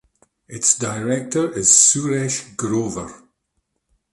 [0.47, 3.21] Its director is Suresh Grover.